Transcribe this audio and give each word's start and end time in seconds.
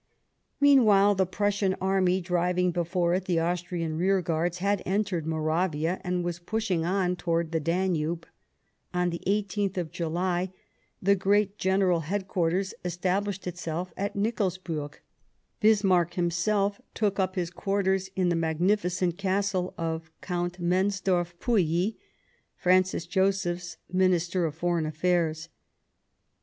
Meanwhile 0.59 1.13
the 1.13 1.27
Prussian 1.27 1.75
army, 1.79 2.21
driving 2.21 2.71
before 2.71 3.13
it 3.13 3.25
the 3.25 3.37
Austrian 3.37 3.99
rearguards, 3.99 4.57
had 4.57 4.81
entered 4.83 5.27
Moravia 5.27 6.01
and 6.03 6.23
was 6.23 6.39
pushing 6.39 6.83
on 6.83 7.15
towards 7.15 7.51
the 7.51 7.59
Danube; 7.59 8.25
on 8.95 9.11
the 9.11 9.21
i8th 9.27 9.77
of 9.77 9.91
July, 9.91 10.51
the 11.03 11.13
Great 11.15 11.59
General 11.59 11.99
Headquarters 11.99 12.73
estab 12.83 13.25
lished 13.25 13.45
itself 13.45 13.93
at 13.95 14.15
Nikolsburg; 14.15 14.95
Bismarck 15.59 16.15
himself 16.15 16.81
took 16.95 17.19
up 17.19 17.35
his 17.35 17.51
quarters 17.51 18.09
in 18.15 18.29
the 18.29 18.35
magnificent 18.35 19.19
castle 19.19 19.75
of 19.77 20.09
Count 20.21 20.59
Mensdorff 20.59 21.37
Pouilty, 21.39 21.97
Francis 22.57 23.05
Joseph's 23.05 23.77
Minister 23.93 24.49
for 24.49 24.57
Foreign 24.57 24.87
Affairs. 24.87 25.49